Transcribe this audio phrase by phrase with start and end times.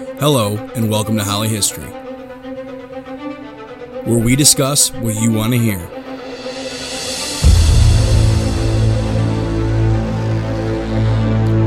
[0.00, 1.84] Hello, and welcome to Holly History,
[4.04, 5.78] where we discuss what you want to hear.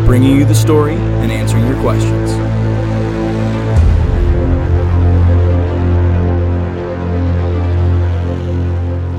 [0.08, 2.32] Bringing you the story and answering your questions.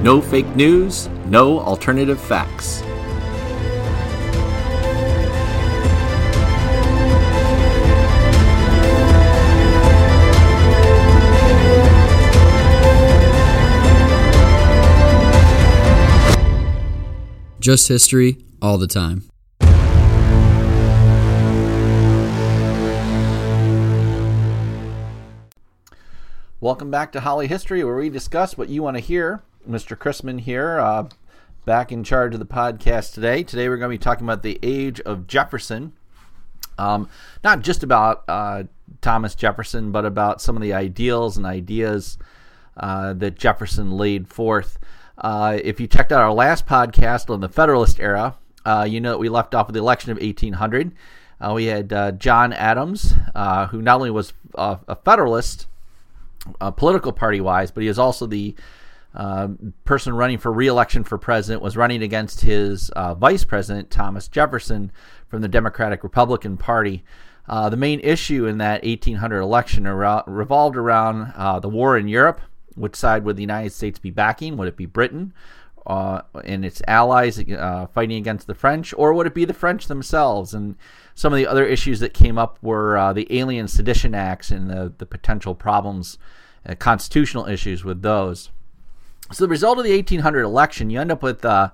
[0.02, 2.82] No fake news, no alternative facts.
[17.64, 19.22] Just history all the time.
[26.60, 29.42] Welcome back to Holly History, where we discuss what you want to hear.
[29.66, 29.96] Mr.
[29.96, 31.08] Crissman here, uh,
[31.64, 33.42] back in charge of the podcast today.
[33.42, 35.94] Today we're going to be talking about the age of Jefferson.
[36.76, 37.08] Um,
[37.42, 38.64] not just about uh,
[39.00, 42.18] Thomas Jefferson, but about some of the ideals and ideas
[42.76, 44.78] uh, that Jefferson laid forth.
[45.18, 49.10] Uh, if you checked out our last podcast on the Federalist era, uh, you know
[49.10, 50.92] that we left off with the election of 1800.
[51.40, 55.66] Uh, we had uh, John Adams, uh, who not only was a, a Federalist,
[56.60, 58.54] uh, political party wise, but he is also the
[59.84, 64.90] person running for reelection for president, was running against his vice president, Thomas Jefferson,
[65.28, 67.04] from the Democratic Republican Party.
[67.46, 72.40] the main issue in that 1800 election revolved around the war in Europe
[72.74, 74.56] which side would the United States be backing?
[74.56, 75.32] Would it be Britain
[75.86, 79.86] uh, and its allies uh, fighting against the French, or would it be the French
[79.86, 80.54] themselves?
[80.54, 80.76] And
[81.14, 84.70] some of the other issues that came up were uh, the Alien Sedition Acts and
[84.70, 86.18] the, the potential problems,
[86.66, 88.50] uh, constitutional issues with those.
[89.32, 91.70] So, the result of the 1800 election, you end up with uh,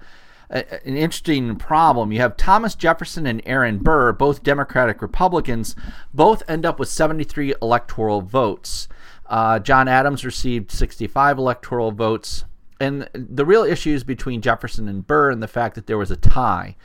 [0.50, 2.12] an interesting problem.
[2.12, 5.76] You have Thomas Jefferson and Aaron Burr, both Democratic Republicans,
[6.12, 8.88] both end up with 73 electoral votes.
[9.30, 12.44] Uh, John Adams received 65 electoral votes.
[12.80, 16.16] And the real issues between Jefferson and Burr and the fact that there was a
[16.16, 16.76] tie.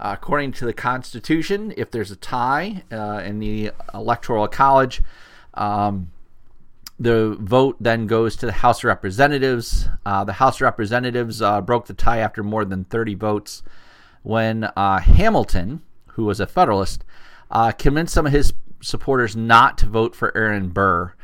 [0.00, 5.00] Uh, according to the Constitution, if there's a tie uh, in the Electoral College,
[5.54, 6.10] um,
[6.98, 9.88] the vote then goes to the House of Representatives.
[10.04, 13.62] Uh, the House of Representatives uh, broke the tie after more than 30 votes
[14.22, 17.04] when uh, Hamilton, who was a Federalist,
[17.78, 21.14] convinced some of his supporters not to vote for Aaron Burr.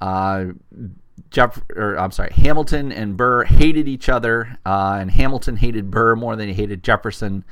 [0.00, 0.46] Uh,
[1.30, 6.16] Jeff, or I'm sorry, Hamilton and Burr hated each other, uh, and Hamilton hated Burr
[6.16, 7.44] more than he hated Jefferson.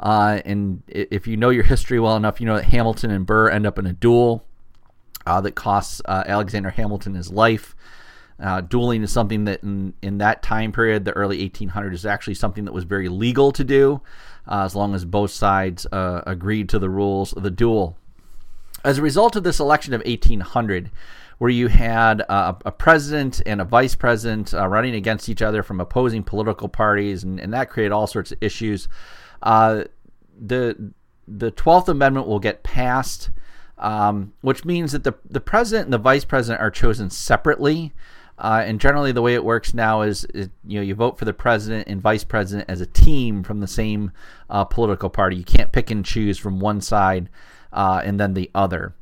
[0.00, 3.48] Uh, and if you know your history well enough, you know that Hamilton and Burr
[3.48, 4.44] end up in a duel
[5.26, 7.76] uh, that costs uh, Alexander Hamilton his life.
[8.40, 12.34] Uh, dueling is something that in, in that time period, the early 1800s, is actually
[12.34, 14.00] something that was very legal to do,
[14.50, 17.96] as long as both sides agreed to the rules of the duel.
[18.84, 20.90] As a result of this election of 1800,
[21.42, 25.60] where you had uh, a president and a vice president uh, running against each other
[25.64, 28.86] from opposing political parties, and, and that created all sorts of issues.
[29.42, 29.82] Uh,
[30.40, 30.92] the
[31.26, 33.30] the Twelfth Amendment will get passed,
[33.76, 37.92] um, which means that the the president and the vice president are chosen separately.
[38.38, 41.24] Uh, and generally, the way it works now is, is, you know you vote for
[41.24, 44.12] the president and vice president as a team from the same
[44.48, 45.34] uh, political party.
[45.34, 47.28] You can't pick and choose from one side
[47.72, 48.94] uh, and then the other.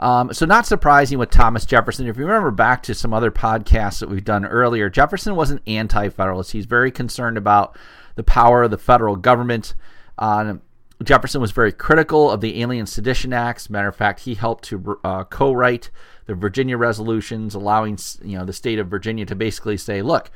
[0.00, 2.08] Um, so, not surprising with Thomas Jefferson.
[2.08, 5.60] If you remember back to some other podcasts that we've done earlier, Jefferson was an
[5.66, 6.52] anti federalist.
[6.52, 7.76] He's very concerned about
[8.14, 9.74] the power of the federal government.
[10.18, 10.54] Uh,
[11.04, 13.68] Jefferson was very critical of the Alien Sedition Acts.
[13.68, 15.90] Matter of fact, he helped to uh, co-write
[16.24, 20.30] the Virginia resolutions, allowing you know the state of Virginia to basically say, "Look,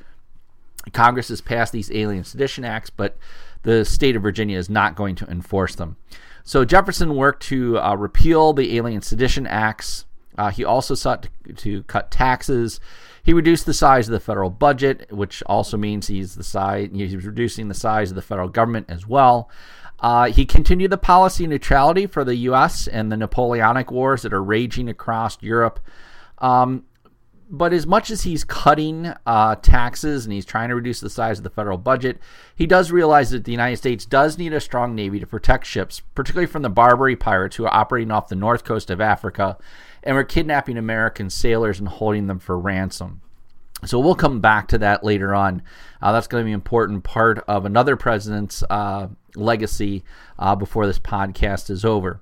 [0.92, 3.16] Congress has passed these Alien Sedition Acts, but
[3.64, 5.96] the state of Virginia is not going to enforce them."
[6.44, 10.04] So Jefferson worked to uh, repeal the Alien Sedition Acts.
[10.36, 12.80] Uh, he also sought to, to, cut taxes.
[13.22, 17.24] He reduced the size of the federal budget, which also means he's the size he's
[17.24, 19.48] reducing the size of the federal government as well.
[20.00, 22.86] Uh, he continued the policy neutrality for the U.S.
[22.88, 25.80] and the Napoleonic Wars that are raging across Europe.
[26.38, 26.84] Um,
[27.50, 31.38] but as much as he's cutting uh, taxes and he's trying to reduce the size
[31.38, 32.18] of the federal budget,
[32.54, 36.00] he does realize that the United States does need a strong navy to protect ships,
[36.14, 39.58] particularly from the Barbary pirates who are operating off the north coast of Africa
[40.02, 43.20] and were kidnapping American sailors and holding them for ransom.
[43.84, 45.62] So we'll come back to that later on.
[46.00, 50.04] Uh, that's going to be an important part of another president's uh, legacy
[50.38, 52.20] uh, before this podcast is over.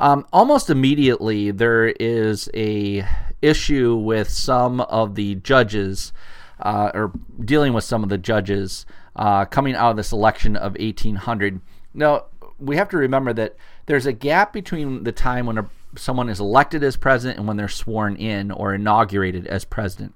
[0.00, 3.06] Um, almost immediately, there is a
[3.42, 6.14] issue with some of the judges,
[6.58, 7.12] uh, or
[7.44, 11.60] dealing with some of the judges uh, coming out of this election of 1800.
[11.92, 12.24] Now,
[12.58, 16.40] we have to remember that there's a gap between the time when a someone is
[16.40, 20.14] elected as president and when they're sworn in or inaugurated as president.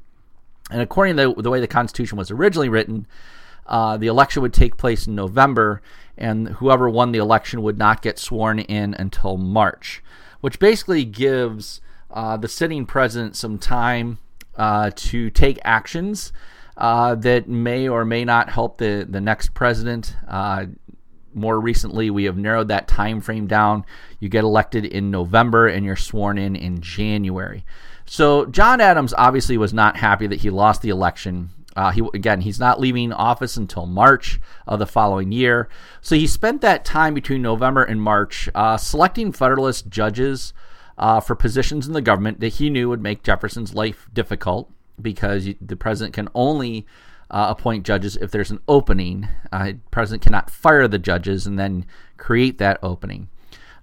[0.70, 3.06] And according to the, the way the Constitution was originally written,
[3.66, 5.82] uh, the election would take place in November,
[6.16, 10.02] and whoever won the election would not get sworn in until March,
[10.40, 11.80] which basically gives
[12.10, 14.18] uh, the sitting president some time
[14.56, 16.32] uh, to take actions
[16.76, 20.16] uh, that may or may not help the, the next president.
[20.28, 20.66] Uh,
[21.32, 23.84] more recently, we have narrowed that time frame down.
[24.20, 27.64] You get elected in November and you're sworn in in January.
[28.06, 31.50] So John Adams obviously was not happy that he lost the election.
[31.76, 35.68] Uh, he again, he's not leaving office until March of the following year.
[36.00, 40.52] So he spent that time between November and March uh, selecting Federalist judges
[40.98, 45.48] uh, for positions in the government that he knew would make Jefferson's life difficult because
[45.60, 46.86] the president can only
[47.30, 49.28] uh, appoint judges if there's an opening.
[49.50, 51.84] Uh, the president cannot fire the judges and then
[52.16, 53.28] create that opening.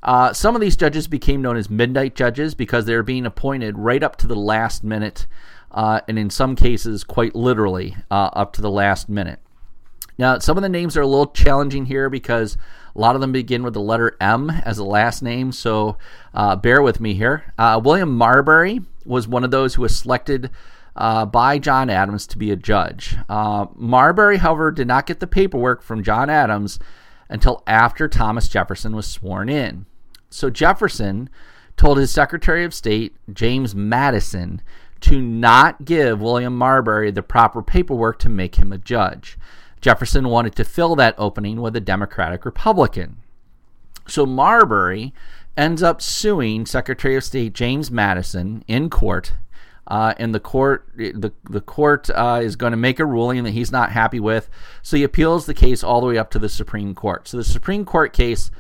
[0.04, 3.78] Uh, some of these judges became known as midnight judges because they were being appointed
[3.78, 5.28] right up to the last minute,
[5.72, 9.40] uh, and in some cases, quite literally, uh, up to the last minute.
[10.18, 12.58] Now, some of the names are a little challenging here because
[12.96, 15.98] a lot of them begin with the letter M as a last name, so
[16.34, 17.54] uh, bear with me here.
[17.58, 20.52] Uh, William Marbury was one of those who was selected
[20.96, 23.16] uh, by John Adams to be a judge.
[23.30, 26.80] Uh, Marbury, however, did not get the paperwork from John Adams
[27.30, 29.86] until after Thomas Jefferson was sworn in.
[30.30, 31.30] So Jefferson
[31.78, 34.62] told his Secretary of State, James Madison,
[35.02, 39.38] to not give William Marbury the proper paperwork to make him a judge.
[39.82, 43.18] Jefferson wanted to fill that opening with a Democratic Republican.
[44.08, 45.14] So Marbury
[45.58, 49.34] ends up suing Secretary of State James Madison in court
[49.92, 53.52] uh, and the court the the court uh, is going to make a ruling that
[53.52, 54.50] he's not happy with.
[54.82, 57.28] So he appeals the case all the way up to the Supreme Court.
[57.28, 58.52] So the Supreme Court case,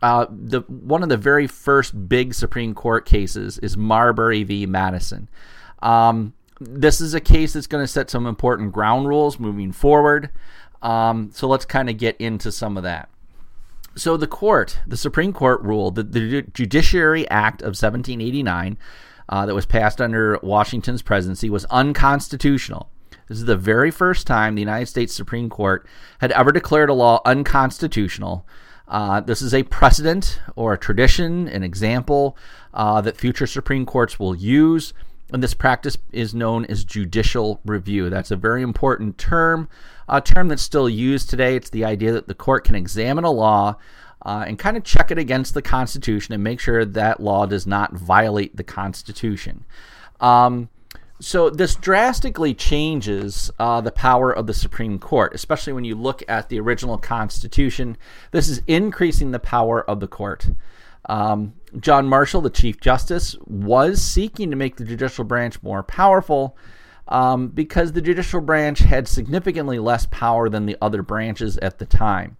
[0.00, 4.64] uh, the one of the very first big Supreme Court cases is Marbury v.
[4.64, 5.28] Madison.
[5.82, 10.30] Um, this is a case that's going to set some important ground rules moving forward.
[10.82, 13.08] Um, so let's kind of get into some of that.
[13.96, 18.78] So the court, the Supreme Court ruled that the Judiciary Act of 1789
[19.28, 22.90] uh, that was passed under Washington's presidency was unconstitutional.
[23.28, 25.86] This is the very first time the United States Supreme Court
[26.20, 28.46] had ever declared a law unconstitutional.
[28.88, 32.36] Uh, this is a precedent or a tradition, an example
[32.74, 34.92] uh, that future Supreme Courts will use.
[35.32, 38.10] And this practice is known as judicial review.
[38.10, 39.68] That's a very important term,
[40.08, 41.56] a term that's still used today.
[41.56, 43.76] It's the idea that the court can examine a law
[44.22, 47.66] uh, and kind of check it against the Constitution and make sure that law does
[47.66, 49.64] not violate the Constitution.
[50.20, 50.68] Um,
[51.20, 56.22] so this drastically changes uh, the power of the Supreme Court, especially when you look
[56.28, 57.96] at the original Constitution.
[58.30, 60.48] This is increasing the power of the court.
[61.06, 66.56] Um, John Marshall, the Chief Justice, was seeking to make the judicial branch more powerful
[67.08, 71.86] um, because the judicial branch had significantly less power than the other branches at the
[71.86, 72.36] time.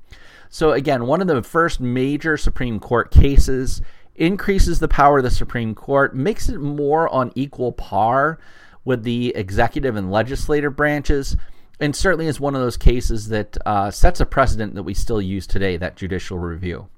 [0.49, 3.83] So, again, one of the first major Supreme Court cases
[4.17, 8.39] increases the power of the Supreme Court, makes it more on equal par
[8.85, 11.37] with the executive and legislative branches,
[11.79, 15.23] and certainly is one of those cases that uh, sets a precedent that we still
[15.23, 16.89] use today that judicial review.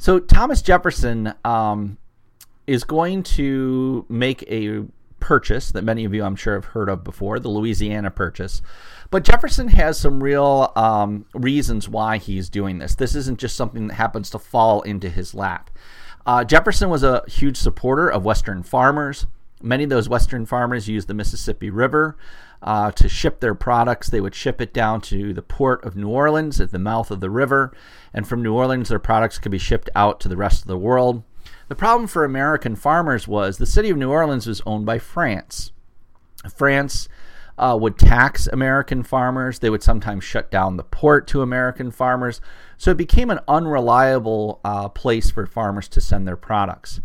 [0.00, 1.98] So, Thomas Jefferson um,
[2.66, 4.84] is going to make a
[5.20, 8.62] purchase that many of you, I'm sure, have heard of before the Louisiana Purchase.
[9.10, 12.94] But Jefferson has some real um, reasons why he's doing this.
[12.94, 15.68] This isn't just something that happens to fall into his lap.
[16.24, 19.26] Uh, Jefferson was a huge supporter of Western farmers.
[19.62, 22.16] Many of those Western farmers used the Mississippi River
[22.62, 24.08] uh, to ship their products.
[24.08, 27.20] They would ship it down to the port of New Orleans at the mouth of
[27.20, 27.72] the river,
[28.12, 30.78] and from New Orleans, their products could be shipped out to the rest of the
[30.78, 31.22] world.
[31.68, 35.72] The problem for American farmers was the city of New Orleans was owned by France.
[36.54, 37.08] France
[37.56, 39.58] uh, would tax American farmers.
[39.58, 42.40] They would sometimes shut down the port to American farmers.
[42.78, 47.00] So it became an unreliable uh, place for farmers to send their products.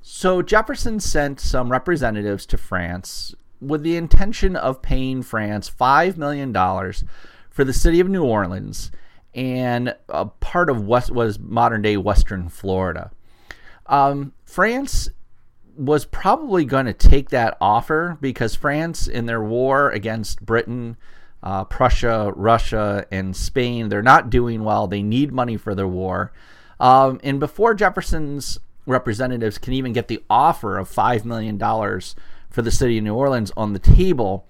[0.00, 3.34] So Jefferson sent some representatives to France
[3.68, 6.52] with the intention of paying France $5 million
[7.50, 8.90] for the city of New Orleans
[9.34, 13.10] and a part of what was modern day Western Florida.
[13.86, 15.10] Um, France
[15.76, 20.96] was probably going to take that offer because France, in their war against Britain,
[21.42, 24.86] uh, Prussia, Russia, and Spain, they're not doing well.
[24.86, 26.32] They need money for their war.
[26.78, 31.58] Um, and before Jefferson's representatives can even get the offer of $5 million
[32.54, 34.46] for the city of New Orleans on the table,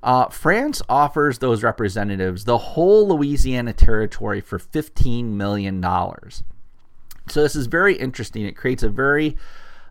[0.00, 5.82] uh, France offers those representatives the whole Louisiana territory for $15 million.
[5.82, 8.44] So this is very interesting.
[8.44, 9.36] It creates a very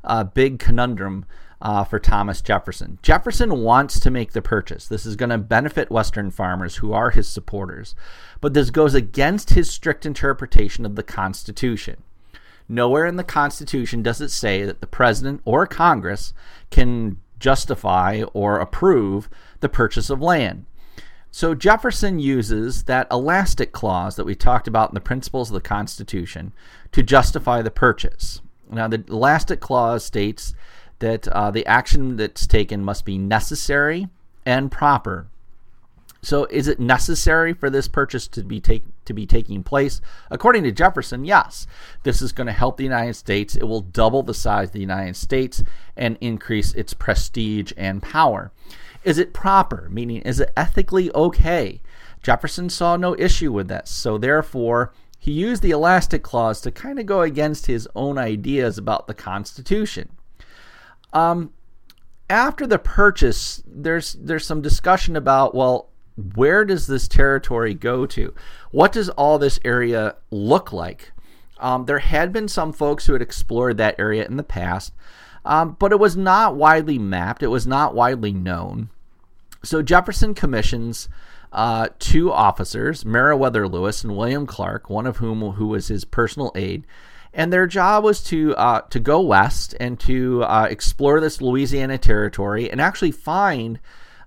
[0.06, 1.26] uh, big conundrum
[1.62, 3.00] uh, for Thomas Jefferson.
[3.02, 4.88] Jefferson wants to make the purchase.
[4.88, 7.96] This is going to benefit Western farmers who are his supporters,
[8.40, 12.02] but this goes against his strict interpretation of the Constitution.
[12.70, 16.34] Nowhere in the Constitution does it say that the president or Congress
[16.70, 19.30] can justify or approve
[19.60, 20.66] the purchase of land.
[21.32, 25.62] So Jefferson uses that elastic clause that we talked about in the principles of the
[25.62, 26.54] Constitution
[26.92, 28.42] to justify the purchase.
[28.72, 30.56] Now, the elastic clause states
[31.00, 34.08] that uh, the action that's taken must be necessary
[34.46, 35.28] and proper.
[36.22, 40.02] So, is it necessary for this purchase to be take, to be taking place?
[40.32, 41.68] According to Jefferson, yes.
[42.04, 43.56] This is going to help the United States.
[43.56, 45.64] It will double the size of the United States
[45.96, 48.52] and increase its prestige and power.
[49.04, 49.88] Is it proper?
[49.92, 51.82] Meaning, is it ethically okay?
[52.24, 53.90] Jefferson saw no issue with this.
[53.90, 58.78] So, therefore, he used the elastic clause to kind of go against his own ideas
[58.78, 60.10] about the Constitution.
[61.14, 61.52] Um,
[62.30, 65.90] after the purchase, there's there's some discussion about well,
[66.36, 68.34] where does this territory go to?
[68.72, 71.12] What does all this area look like?
[71.60, 74.94] Um, there had been some folks who had explored that area in the past,
[75.46, 77.44] um, but it was not widely mapped.
[77.44, 78.90] It was not widely known.
[79.64, 81.10] So Jefferson commissions
[81.52, 86.52] uh, two officers, Meriwether Lewis and William Clark, one of whom who was his personal
[86.56, 86.84] aide,
[87.34, 91.98] and their job was to uh, to go west and to uh, explore this Louisiana
[91.98, 93.80] territory and actually find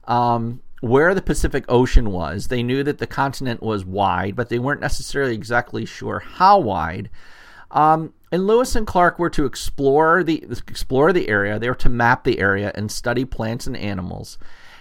[0.04, 2.49] um, where the Pacific Ocean was.
[2.49, 7.11] They knew that the continent was wide, but they weren't necessarily exactly sure how wide.
[7.71, 11.59] Um, and Lewis and Clark were to explore the explore the area.
[11.59, 14.39] They were to map the area and study plants and animals.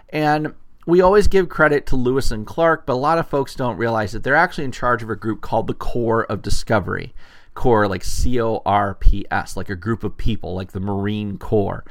[0.10, 0.54] And
[0.86, 4.12] we always give credit to Lewis and Clark, but a lot of folks don't realize
[4.14, 7.14] that they're actually in charge of a group called the Corps of Discovery.
[7.54, 11.38] Corps, like C O R P S, like a group of people, like the Marine
[11.38, 11.84] Corps.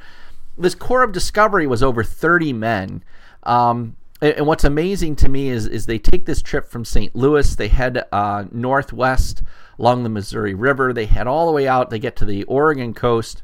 [0.57, 3.03] This Corps of Discovery was over 30 men.
[3.43, 7.15] Um, and, what's amazing to me is, is they take this trip from St.
[7.15, 9.43] Louis, they head uh, northwest
[9.77, 12.93] along the Missouri River, they head all the way out, they get to the Oregon
[12.93, 13.43] coast,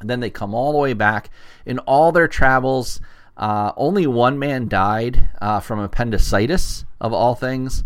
[0.00, 1.30] and then they come all the way back.
[1.66, 3.00] In all their travels,
[3.36, 7.84] uh, only one man died uh, from appendicitis, of all things.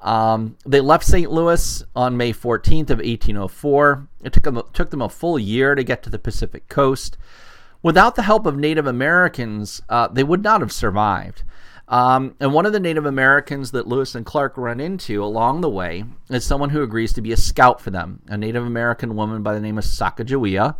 [0.00, 1.30] Um, they left St.
[1.30, 4.08] Louis on May 14th of 1804.
[4.24, 7.16] It took them, took them a full year to get to the Pacific coast.
[7.82, 11.42] Without the help of Native Americans, uh, they would not have survived.
[11.92, 15.68] Um, and one of the Native Americans that Lewis and Clark run into along the
[15.68, 19.42] way is someone who agrees to be a scout for them, a Native American woman
[19.42, 20.74] by the name of Sacagawea.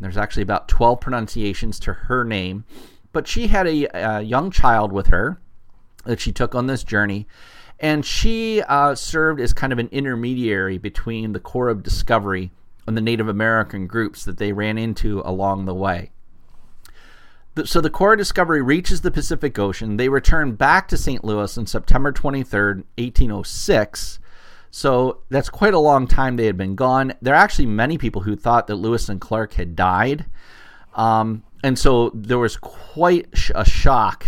[0.00, 2.64] There's actually about 12 pronunciations to her name.
[3.12, 5.38] But she had a, a young child with her
[6.06, 7.26] that she took on this journey
[7.78, 12.52] and she uh, served as kind of an intermediary between the Corps of Discovery
[12.86, 16.10] and the Native American groups that they ran into along the way.
[17.64, 19.96] So the of Discovery reaches the Pacific Ocean.
[19.96, 21.22] They return back to St.
[21.22, 24.18] Louis on September 23rd, 1806.
[24.72, 27.14] So that's quite a long time they had been gone.
[27.22, 30.26] There are actually many people who thought that Lewis and Clark had died.
[30.96, 34.26] Um, and so there was quite a shock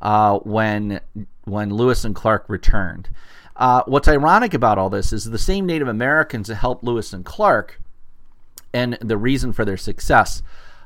[0.00, 1.00] uh, when
[1.44, 3.08] when Lewis and Clark returned.
[3.56, 7.24] Uh, what's ironic about all this is the same Native Americans that helped Lewis and
[7.24, 7.80] Clark,
[8.72, 10.42] and the reason for their success.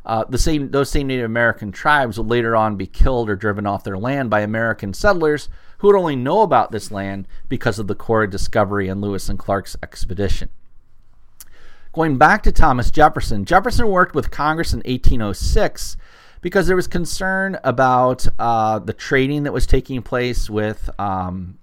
[0.06, 3.66] Uh, the same those same Native American tribes would later on be killed or driven
[3.66, 7.86] off their land by American settlers who would only know about this land because of
[7.86, 10.50] the Corps Discovery and Lewis and Clark's expedition.
[11.92, 15.96] Going back to Thomas Jefferson, Jefferson worked with Congress in 1806
[16.40, 21.56] because there was concern about uh, the trading that was taking place with um,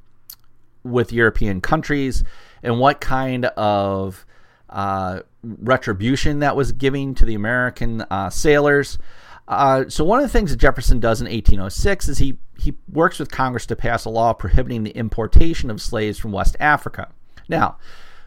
[0.83, 2.23] with European countries
[2.63, 4.25] and what kind of
[4.69, 8.97] uh, retribution that was giving to the American uh, sailors.
[9.47, 13.17] Uh, so one of the things that Jefferson does in 1806 is he he works
[13.17, 17.09] with Congress to pass a law prohibiting the importation of slaves from West Africa.
[17.49, 17.77] Now,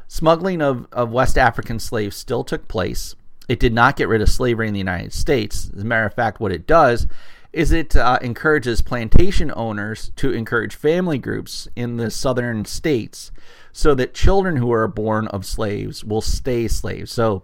[0.08, 3.14] smuggling of, of West African slaves still took place
[3.48, 5.70] it did not get rid of slavery in the United States.
[5.74, 7.06] As a matter of fact, what it does
[7.52, 13.30] is it uh, encourages plantation owners to encourage family groups in the southern states
[13.76, 17.10] so that children who are born of slaves will stay slaves.
[17.10, 17.42] So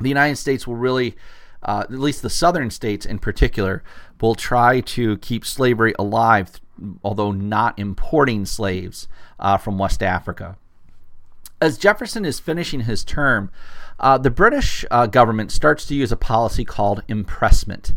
[0.00, 1.14] the United States will really,
[1.62, 3.84] uh, at least the southern states in particular,
[4.18, 6.58] will try to keep slavery alive,
[7.04, 10.56] although not importing slaves uh, from West Africa.
[11.60, 13.50] As Jefferson is finishing his term,
[14.00, 17.92] uh, the British uh, government starts to use a policy called impressment.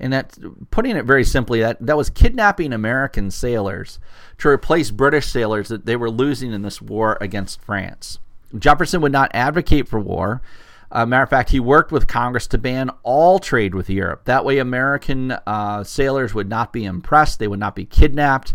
[0.00, 0.38] And that,
[0.70, 3.98] putting it very simply, that, that was kidnapping American sailors
[4.38, 8.18] to replace British sailors that they were losing in this war against France.
[8.58, 10.42] Jefferson would not advocate for war.
[10.92, 14.24] Uh, matter of fact, he worked with Congress to ban all trade with Europe.
[14.24, 18.54] That way, American uh, sailors would not be impressed, they would not be kidnapped.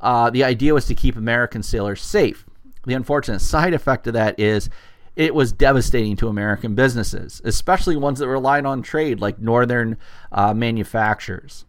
[0.00, 2.44] Uh, the idea was to keep American sailors safe.
[2.86, 4.68] The unfortunate side effect of that is
[5.16, 9.96] it was devastating to American businesses, especially ones that relied on trade, like northern
[10.32, 11.64] uh, manufacturers.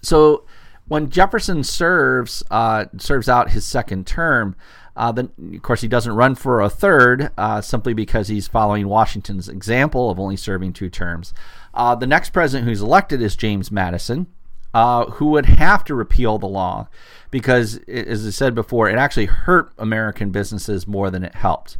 [0.00, 0.44] So,
[0.88, 4.56] when Jefferson serves uh, serves out his second term,
[4.96, 8.88] uh, then, of course, he doesn't run for a third uh, simply because he's following
[8.88, 11.32] Washington's example of only serving two terms.
[11.72, 14.26] Uh, the next president who's elected is James Madison,
[14.74, 16.88] uh, who would have to repeal the law
[17.30, 21.78] because, as I said before, it actually hurt American businesses more than it helped.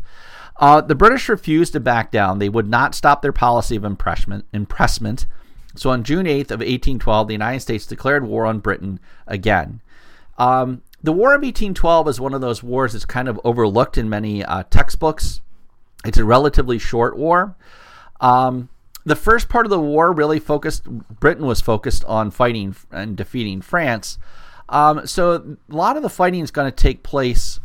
[0.57, 2.39] Uh, the British refused to back down.
[2.39, 4.45] They would not stop their policy of impressment.
[4.53, 5.27] impressment.
[5.75, 9.81] So on June 8th of 1812, the United States declared war on Britain again.
[10.39, 14.09] Um, the War of 1812 is one of those wars that's kind of overlooked in
[14.09, 15.41] many uh, textbooks.
[16.05, 17.57] It's a relatively short war.
[18.21, 18.69] Um,
[19.05, 23.63] the first part of the war really focused, Britain was focused on fighting and defeating
[23.63, 24.19] France.
[24.69, 27.59] Um, so a lot of the fighting is going to take place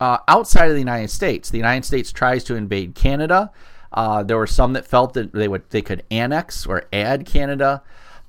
[0.00, 1.50] uh, outside of the United States.
[1.50, 3.50] The United States tries to invade Canada.
[3.92, 7.82] Uh, there were some that felt that they would they could annex or add Canada.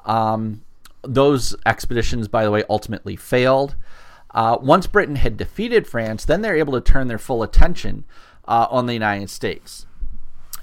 [0.06, 0.64] Um,
[1.04, 3.76] those expeditions, by the way, ultimately failed.
[4.32, 8.06] Uh, once Britain had defeated France, then they're able to turn their full attention
[8.48, 9.86] uh, on the United States.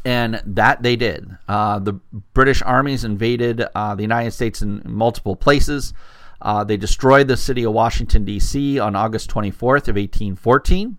[0.05, 1.37] And that they did.
[1.49, 1.95] Uh, the
[2.33, 5.93] British armies invaded uh, the United States in multiple places.
[6.41, 8.79] Uh, they destroyed the city of Washington, D.C.
[8.79, 10.97] on August 24th of 1814.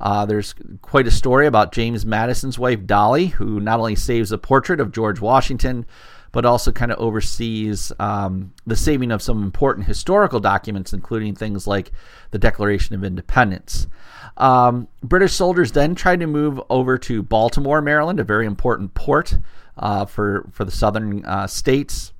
[0.00, 4.38] Uh, there's quite a story about James Madison's wife, Dolley, who not only saves a
[4.38, 5.84] portrait of George Washington,
[6.32, 11.66] but also kind of oversees um, the saving of some important historical documents, including things
[11.66, 11.90] like
[12.30, 13.88] the Declaration of Independence.
[14.36, 19.38] Um, British soldiers then tried to move over to Baltimore, Maryland, a very important port
[19.76, 22.12] uh, for, for the southern uh, states,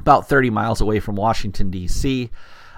[0.00, 2.30] about 30 miles away from Washington, D.C.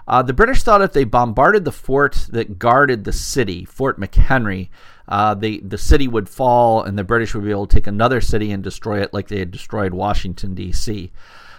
[0.08, 4.68] Uh, the British thought if they bombarded the fort that guarded the city, Fort McHenry,
[5.06, 8.52] uh, the city would fall and the British would be able to take another city
[8.52, 11.12] and destroy it like they had destroyed Washington, D.C.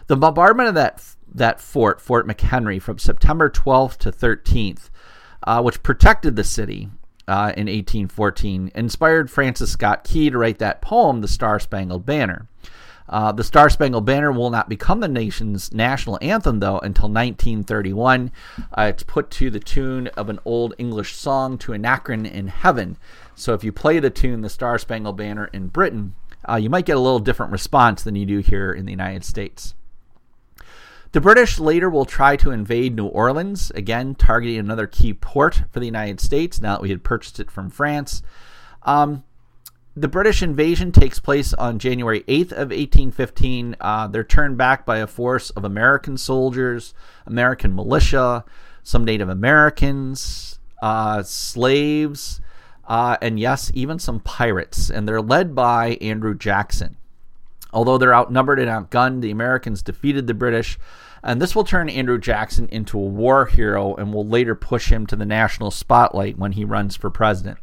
[0.07, 4.89] The bombardment of that, that fort, Fort McHenry, from September 12th to 13th,
[5.43, 6.89] uh, which protected the city
[7.27, 12.47] uh, in 1814, inspired Francis Scott Key to write that poem, The Star Spangled Banner.
[13.11, 18.31] Uh, the Star Spangled Banner will not become the nation's national anthem, though, until 1931.
[18.71, 22.97] Uh, it's put to the tune of an old English song, To Anacreon in Heaven.
[23.35, 26.15] So if you play the tune, The Star Spangled Banner, in Britain,
[26.47, 29.25] uh, you might get a little different response than you do here in the United
[29.25, 29.75] States.
[31.11, 35.81] The British later will try to invade New Orleans, again, targeting another key port for
[35.81, 38.23] the United States now that we had purchased it from France.
[38.83, 39.25] Um,
[39.95, 43.75] the British invasion takes place on January 8th of 1815.
[43.81, 46.93] Uh, they're turned back by a force of American soldiers,
[47.25, 48.45] American militia,
[48.83, 52.39] some Native Americans, uh, slaves,
[52.87, 54.89] uh, and yes, even some pirates.
[54.89, 56.97] And they're led by Andrew Jackson.
[57.73, 60.77] Although they're outnumbered and outgunned, the Americans defeated the British.
[61.23, 65.05] And this will turn Andrew Jackson into a war hero and will later push him
[65.07, 67.59] to the national spotlight when he runs for president.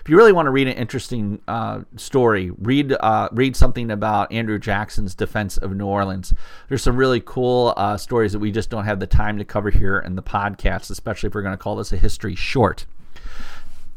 [0.00, 4.32] If you really want to read an interesting uh, story, read uh, read something about
[4.32, 6.32] Andrew Jackson's defense of New Orleans.
[6.68, 9.70] There's some really cool uh, stories that we just don't have the time to cover
[9.70, 12.86] here in the podcast, especially if we're going to call this a history short.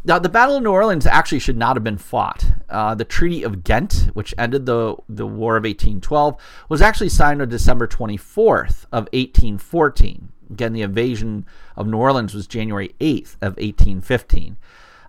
[0.08, 2.46] Now, the Battle of New Orleans actually should not have been fought.
[2.70, 6.40] Uh, the Treaty of Ghent, which ended the, the War of 1812,
[6.70, 10.30] was actually signed on December 24th of 1814.
[10.52, 14.58] Again, the invasion of New Orleans was January 8th of 1815.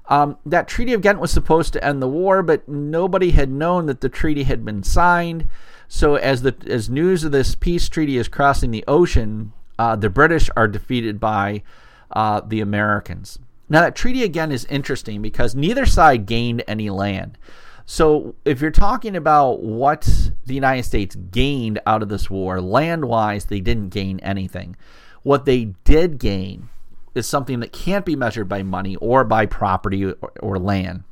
[0.09, 3.85] Um, that Treaty of Ghent was supposed to end the war, but nobody had known
[3.87, 5.47] that the treaty had been signed.
[5.89, 10.09] So, as the as news of this peace treaty is crossing the ocean, uh, the
[10.09, 11.65] British are defeated by
[12.13, 13.41] uh, the Americans.
[13.68, 17.37] Now, that treaty again is interesting because neither side gained any land.
[17.85, 23.05] So, if you're talking about what the United States gained out of this war, land
[23.05, 24.76] wise, they didn't gain anything.
[25.22, 26.68] What they did gain
[27.14, 31.05] is something that can't be measured by money or by property or, or land,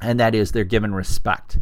[0.00, 1.58] and that is they're given respect.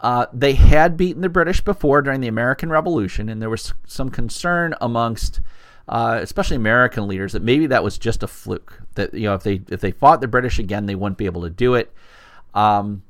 [0.00, 4.10] Uh, they had beaten the British before during the American Revolution, and there was some
[4.10, 5.40] concern amongst
[5.88, 8.82] uh, especially American leaders, that maybe that was just a fluke.
[8.94, 11.42] That you know, if they if they fought the British again, they wouldn't be able
[11.42, 11.92] to do it.
[12.54, 13.02] Um,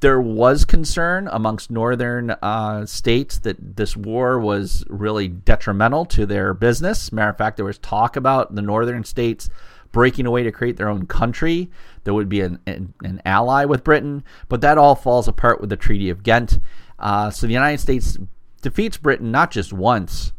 [0.00, 6.54] there was concern amongst northern uh, states that this war was really detrimental to their
[6.54, 7.12] business.
[7.12, 9.48] Matter of fact, there was talk about the northern states
[9.92, 11.70] breaking away to create their own country
[12.04, 14.24] that would be an, an, an ally with Britain.
[14.48, 16.58] But that all falls apart with the Treaty of Ghent.
[16.98, 18.18] Uh, so the United States
[18.62, 20.32] defeats Britain not just once,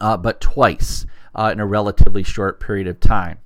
[0.00, 3.38] uh, but twice uh, in a relatively short period of time.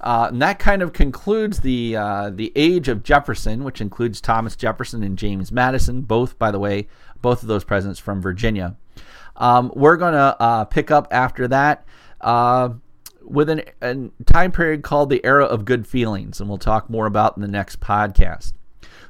[0.00, 4.54] Uh, and that kind of concludes the uh, the age of Jefferson, which includes Thomas
[4.54, 6.88] Jefferson and James Madison, both, by the way,
[7.22, 8.76] both of those presidents from Virginia.
[9.36, 11.86] Um, we're going to uh, pick up after that
[12.20, 12.70] uh,
[13.22, 17.06] with an, a time period called the Era of Good Feelings, and we'll talk more
[17.06, 18.52] about in the next podcast.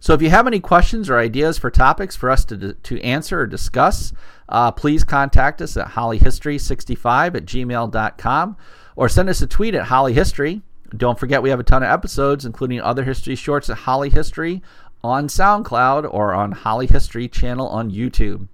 [0.01, 3.41] So if you have any questions or ideas for topics for us to, to answer
[3.41, 4.13] or discuss,
[4.49, 8.57] uh, please contact us at hollyhistory65 at gmail.com
[8.97, 10.63] or send us a tweet at hollyhistory.
[10.97, 14.63] Don't forget we have a ton of episodes, including other history shorts at Holly History
[15.03, 18.49] on SoundCloud or on Holly History channel on YouTube.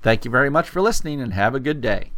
[0.00, 2.12] Thank you very much for listening and have a good day.